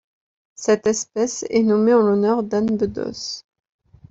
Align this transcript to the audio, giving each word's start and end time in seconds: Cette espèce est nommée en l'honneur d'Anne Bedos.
Cette 0.55 0.87
espèce 0.87 1.45
est 1.51 1.61
nommée 1.61 1.93
en 1.93 2.01
l'honneur 2.01 2.41
d'Anne 2.41 2.75
Bedos. 2.75 3.43